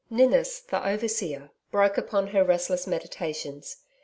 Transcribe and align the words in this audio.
Ninnis, 0.09 0.61
the 0.61 0.83
overseer, 0.83 1.51
broke 1.69 1.95
upon 1.95 2.29
her 2.29 2.43
restless 2.43 2.87
meditations. 2.87 3.77